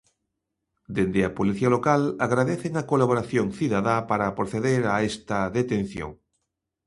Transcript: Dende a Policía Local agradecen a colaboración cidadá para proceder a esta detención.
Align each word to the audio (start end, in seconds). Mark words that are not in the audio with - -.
Dende 0.95 1.21
a 1.25 1.33
Policía 1.39 1.69
Local 1.77 2.01
agradecen 2.27 2.73
a 2.77 2.87
colaboración 2.91 3.47
cidadá 3.57 3.95
para 4.09 4.35
proceder 4.37 4.81
a 4.95 4.97
esta 5.11 5.39
detención. 5.57 6.11